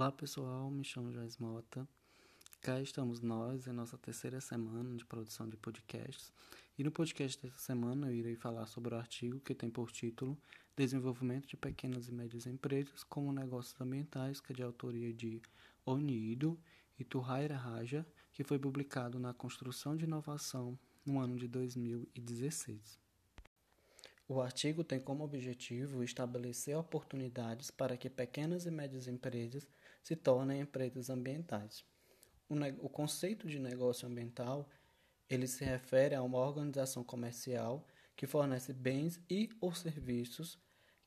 [0.00, 1.86] Olá pessoal, me chamo Joás Mota.
[2.62, 6.32] Cá estamos nós em nossa terceira semana de produção de podcasts.
[6.78, 10.38] E no podcast dessa semana eu irei falar sobre o artigo que tem por título
[10.74, 15.42] Desenvolvimento de Pequenas e Médias Empresas como Negócios Ambientais, que é de autoria de
[15.84, 16.58] Onido
[16.98, 22.98] e Turraira Raja, que foi publicado na Construção de Inovação no ano de 2016.
[24.26, 29.68] O artigo tem como objetivo estabelecer oportunidades para que pequenas e médias empresas
[30.02, 31.84] se tornem empresas ambientais.
[32.48, 32.54] O,
[32.84, 34.68] o conceito de negócio ambiental
[35.28, 37.86] ele se refere a uma organização comercial
[38.16, 40.58] que fornece bens e ou serviços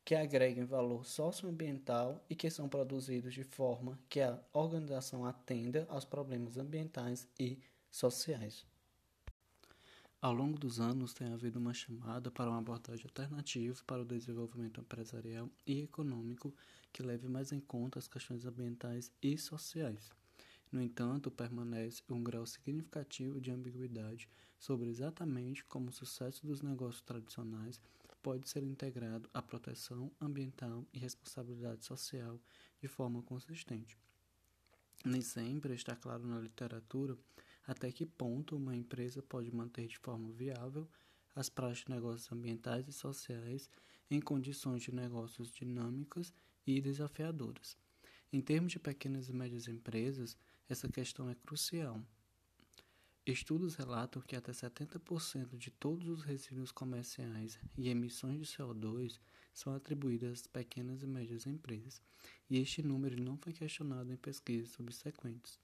[0.05, 6.05] que agreguem valor socioambiental e que são produzidos de forma que a organização atenda aos
[6.05, 8.66] problemas ambientais e sociais.
[10.21, 14.80] Ao longo dos anos, tem havido uma chamada para uma abordagem alternativa para o desenvolvimento
[14.80, 16.53] empresarial e econômico
[16.93, 20.11] que leve mais em conta as questões ambientais e sociais.
[20.72, 27.02] No entanto, permanece um grau significativo de ambiguidade sobre exatamente como o sucesso dos negócios
[27.02, 27.81] tradicionais
[28.21, 32.39] pode ser integrado à proteção ambiental e responsabilidade social
[32.80, 33.97] de forma consistente.
[35.03, 37.17] Nem sempre está claro na literatura
[37.67, 40.88] até que ponto uma empresa pode manter de forma viável
[41.36, 43.69] as práticas de negócios ambientais e sociais
[44.09, 46.33] em condições de negócios dinâmicas
[46.65, 47.77] e desafiadoras.
[48.31, 50.37] Em termos de pequenas e médias empresas,
[50.67, 52.01] essa questão é crucial.
[53.25, 59.17] Estudos relatam que até 70% de todos os resíduos comerciais e emissões de CO2
[59.53, 62.01] são atribuídas às pequenas e médias empresas,
[62.49, 65.57] e este número não foi questionado em pesquisas subsequentes.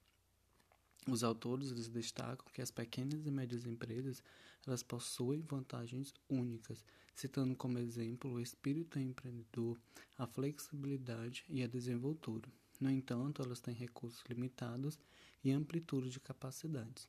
[1.06, 4.22] Os autores destacam que as pequenas e médias empresas
[4.66, 9.78] elas possuem vantagens únicas, citando como exemplo o espírito empreendedor,
[10.16, 12.48] a flexibilidade e a desenvoltura.
[12.80, 14.98] No entanto, elas têm recursos limitados
[15.44, 17.08] e amplitude de capacidades.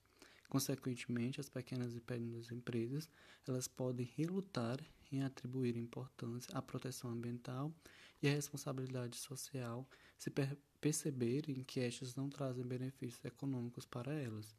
[0.50, 3.10] Consequentemente, as pequenas e médias empresas
[3.48, 4.80] elas podem relutar
[5.12, 7.74] em atribuir importância à proteção ambiental
[8.22, 9.88] e à responsabilidade social
[10.18, 14.54] se per perceberem que estas não trazem benefícios econômicos para elas.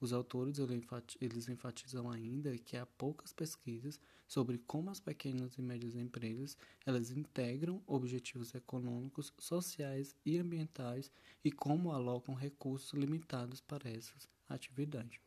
[0.00, 0.56] Os autores
[1.20, 6.56] eles enfatizam ainda que há poucas pesquisas sobre como as pequenas e médias empresas
[6.86, 11.12] elas integram objetivos econômicos, sociais e ambientais
[11.44, 15.20] e como alocam recursos limitados para essas atividades.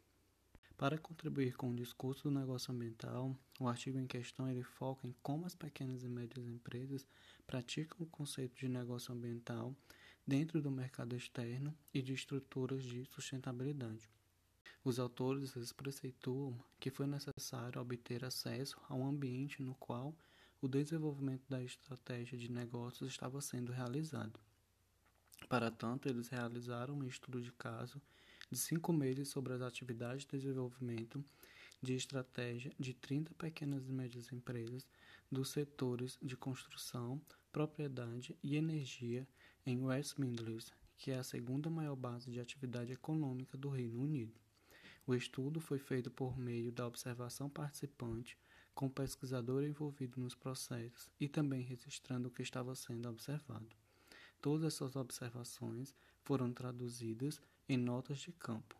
[0.75, 5.13] Para contribuir com o discurso do negócio ambiental, o artigo em questão ele foca em
[5.21, 7.07] como as pequenas e médias empresas
[7.45, 9.75] praticam o conceito de negócio ambiental
[10.25, 14.09] dentro do mercado externo e de estruturas de sustentabilidade.
[14.85, 20.13] Os autores preceituam que foi necessário obter acesso a um ambiente no qual
[20.61, 24.37] o desenvolvimento da estratégia de negócios estava sendo realizado.
[25.47, 28.01] Para tanto, eles realizaram um estudo de caso
[28.51, 31.23] de cinco meses sobre as atividades de desenvolvimento
[31.81, 34.85] de estratégia de 30 pequenas e médias empresas
[35.31, 37.21] dos setores de construção,
[37.53, 39.25] propriedade e energia
[39.65, 44.43] em West Midlands, que é a segunda maior base de atividade econômica do Reino Unido.
[45.05, 48.37] O estudo foi feito por meio da observação participante,
[48.73, 53.67] com o pesquisador envolvido nos processos e também registrando o que estava sendo observado.
[54.41, 58.75] Todas essas observações foram traduzidas em notas de campo.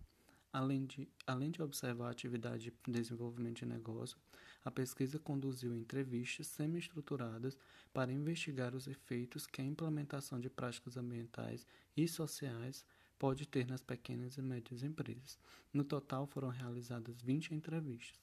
[0.51, 4.17] Além de, além de observar a atividade de desenvolvimento de negócio,
[4.63, 7.57] a pesquisa conduziu entrevistas semi-estruturadas
[7.91, 11.67] para investigar os efeitos que a implementação de práticas ambientais
[11.97, 12.85] e sociais
[13.23, 15.39] pode ter nas pequenas e médias empresas.
[15.73, 18.19] No total, foram realizadas 20 entrevistas.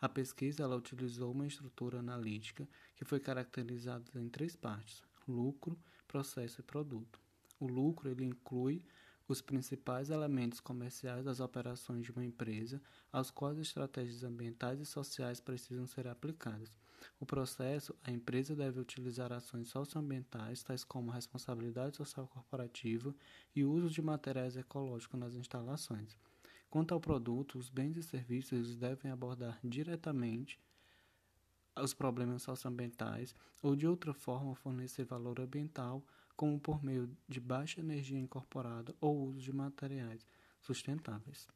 [0.00, 5.76] A pesquisa ela utilizou uma estrutura analítica que foi caracterizada em três partes: lucro,
[6.06, 7.18] processo e produto.
[7.58, 8.80] O lucro ele inclui
[9.26, 12.80] os principais elementos comerciais das operações de uma empresa,
[13.12, 16.76] aos quais estratégias ambientais e sociais precisam ser aplicadas.
[17.18, 23.14] O processo, a empresa deve utilizar ações socioambientais, tais como responsabilidade social corporativa
[23.54, 26.16] e uso de materiais ecológicos nas instalações.
[26.70, 30.58] Quanto ao produto, os bens e serviços devem abordar diretamente
[31.76, 36.04] os problemas socioambientais ou de outra forma fornecer valor ambiental
[36.36, 40.26] como por meio de baixa energia incorporada ou uso de materiais
[40.60, 41.48] sustentáveis.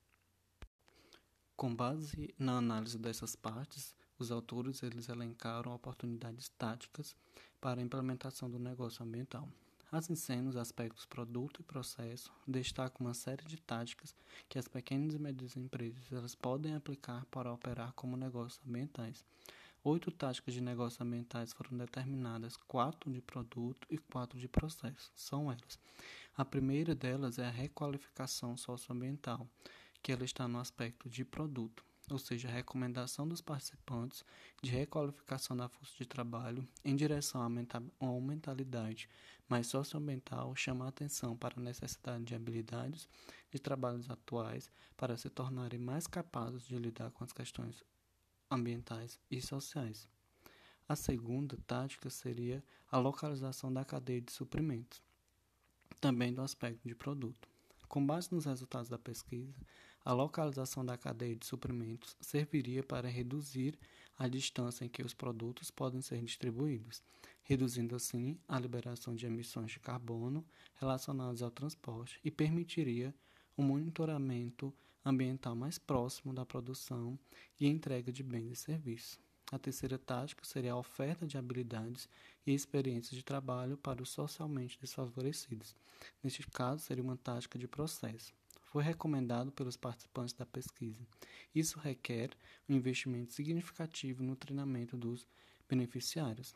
[1.57, 7.17] Com base na análise dessas partes, os autores eles elencaram oportunidades táticas
[7.61, 9.49] para a implementação do negócio ambiental.
[9.91, 14.15] Assim sendo, os aspectos produto e processo destacam uma série de táticas
[14.49, 19.25] que as pequenas e médias empresas elas podem aplicar para operar como negócios ambientais.
[19.85, 25.11] Oito táticas de negócios ambientais foram determinadas, quatro de produto e quatro de processo.
[25.15, 25.79] São elas.
[26.37, 29.49] A primeira delas é a requalificação socioambiental,
[30.03, 34.25] que ela está no aspecto de produto ou seja, a recomendação dos participantes
[34.63, 37.47] de requalificação da força de trabalho em direção a
[38.07, 39.09] uma mentalidade
[39.49, 43.09] mais socioambiental chama a atenção para a necessidade de habilidades
[43.51, 47.85] de trabalhos atuais para se tornarem mais capazes de lidar com as questões
[48.51, 50.09] ambientais e sociais.
[50.89, 55.03] A segunda tática seria a localização da cadeia de suprimentos,
[56.01, 57.49] também do aspecto de produto.
[57.89, 59.55] Com base nos resultados da pesquisa,
[60.05, 63.79] a localização da cadeia de suprimentos serviria para reduzir
[64.19, 67.03] a distância em que os produtos podem ser distribuídos,
[67.43, 70.45] reduzindo assim a liberação de emissões de carbono
[70.77, 73.15] relacionadas ao transporte e permitiria
[73.57, 74.75] um monitoramento
[75.05, 77.19] ambiental mais próximo da produção
[77.59, 79.19] e entrega de bens e serviços.
[79.51, 82.09] A terceira tática seria a oferta de habilidades
[82.47, 85.75] e experiências de trabalho para os socialmente desfavorecidos.
[86.23, 88.35] Neste caso, seria uma tática de processo
[88.69, 91.07] foi recomendado pelos participantes da pesquisa.
[91.55, 92.31] Isso requer
[92.69, 95.27] um investimento significativo no treinamento dos
[95.69, 96.55] beneficiários.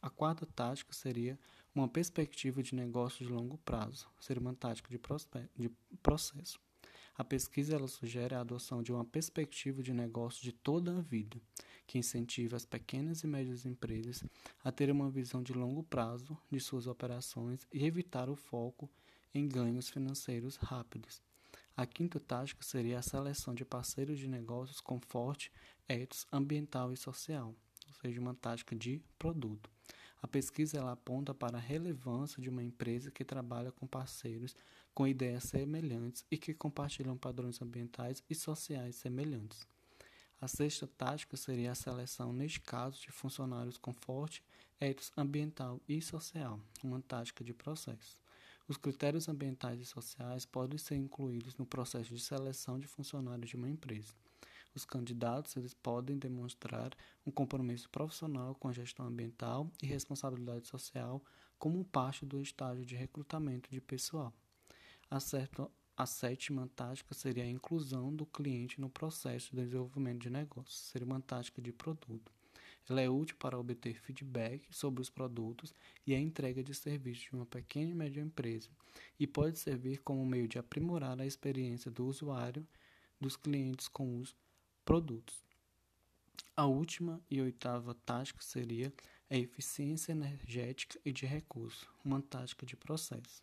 [0.00, 1.38] A quarta tática seria
[1.74, 5.00] uma perspectiva de negócio de longo prazo, seria uma tática de,
[5.56, 5.70] de
[6.02, 6.60] processo.
[7.18, 11.36] A pesquisa ela sugere a adoção de uma perspectiva de negócio de toda a vida,
[11.84, 14.22] que incentiva as pequenas e médias empresas
[14.62, 18.88] a ter uma visão de longo prazo de suas operações e evitar o foco
[19.34, 21.20] em ganhos financeiros rápidos.
[21.76, 25.50] A quinta tática seria a seleção de parceiros de negócios com forte
[25.88, 27.52] ethos ambiental e social,
[27.88, 29.68] ou seja, uma tática de produto.
[30.20, 34.56] A pesquisa ela aponta para a relevância de uma empresa que trabalha com parceiros
[34.92, 39.66] com ideias semelhantes e que compartilham padrões ambientais e sociais semelhantes.
[40.40, 44.42] A sexta tática seria a seleção, neste caso, de funcionários com forte
[44.80, 48.18] ethos ambiental e social, uma tática de processo.
[48.68, 53.56] Os critérios ambientais e sociais podem ser incluídos no processo de seleção de funcionários de
[53.56, 54.12] uma empresa.
[54.78, 56.92] Os candidatos eles podem demonstrar
[57.26, 61.20] um compromisso profissional com a gestão ambiental e responsabilidade social
[61.58, 64.32] como parte do estágio de recrutamento de pessoal.
[65.10, 70.30] A, certo, a sétima tática seria a inclusão do cliente no processo de desenvolvimento de
[70.30, 72.30] negócios, seria uma tática de produto.
[72.88, 75.74] Ela é útil para obter feedback sobre os produtos
[76.06, 78.70] e a entrega de serviços de uma pequena e média empresa
[79.18, 82.64] e pode servir como meio de aprimorar a experiência do usuário
[83.20, 84.36] dos clientes com os
[84.88, 85.44] produtos.
[86.56, 88.90] A última e oitava tática seria
[89.28, 93.42] a eficiência energética e de recursos, uma tática de processo.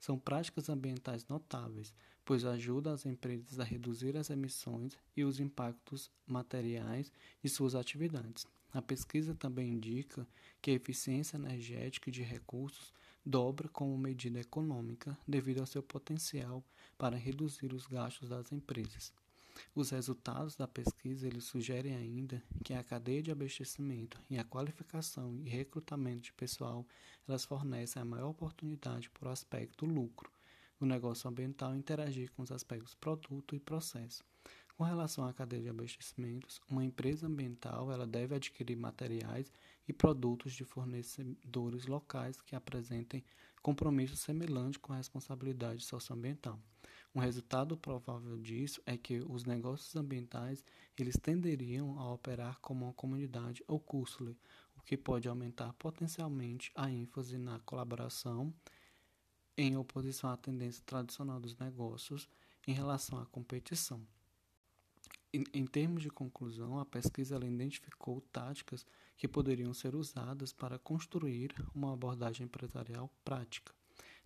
[0.00, 1.94] São práticas ambientais notáveis,
[2.24, 8.44] pois ajudam as empresas a reduzir as emissões e os impactos materiais de suas atividades.
[8.72, 10.26] A pesquisa também indica
[10.60, 12.92] que a eficiência energética de recursos
[13.24, 16.64] dobra como medida econômica devido ao seu potencial
[16.98, 19.12] para reduzir os gastos das empresas.
[19.74, 25.40] Os resultados da pesquisa eles sugerem ainda que a cadeia de abastecimento e a qualificação
[25.44, 26.86] e recrutamento de pessoal
[27.26, 30.30] elas fornecem a maior oportunidade por aspecto lucro
[30.78, 34.24] do negócio ambiental interagir com os aspectos produto e processo.
[34.76, 39.52] Com relação à cadeia de abastecimentos, uma empresa ambiental ela deve adquirir materiais
[39.86, 43.22] e produtos de fornecedores locais que apresentem
[43.60, 46.58] compromisso semelhante com a responsabilidade socioambiental.
[47.12, 50.64] Um resultado provável disso é que os negócios ambientais
[50.96, 54.38] eles tenderiam a operar como uma comunidade ou cústule,
[54.76, 58.54] o que pode aumentar potencialmente a ênfase na colaboração
[59.56, 62.28] em oposição à tendência tradicional dos negócios
[62.66, 64.00] em relação à competição.
[65.32, 68.86] Em, em termos de conclusão, a pesquisa identificou táticas
[69.16, 73.74] que poderiam ser usadas para construir uma abordagem empresarial prática.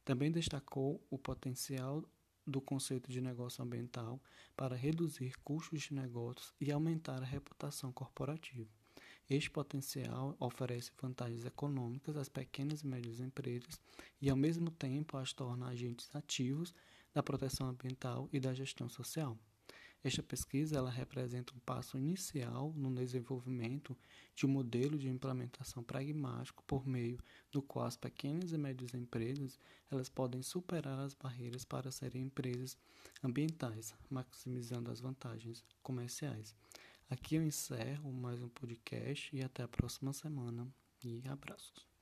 [0.04, 2.04] Também destacou o potencial
[2.46, 4.20] do conceito de negócio ambiental
[4.56, 8.70] para reduzir custos de negócios e aumentar a reputação corporativa.
[9.28, 13.80] Este potencial oferece vantagens econômicas às pequenas e médias empresas
[14.20, 16.74] e, ao mesmo tempo, as torna agentes ativos
[17.12, 19.38] da proteção ambiental e da gestão social.
[20.04, 23.96] Esta pesquisa ela representa um passo inicial no desenvolvimento
[24.34, 27.18] de um modelo de implementação pragmático por meio
[27.50, 29.58] do qual as pequenas e médias empresas
[29.90, 32.76] elas podem superar as barreiras para serem empresas
[33.22, 36.54] ambientais, maximizando as vantagens comerciais.
[37.08, 40.68] Aqui eu encerro mais um podcast e até a próxima semana
[41.02, 41.93] e abraços.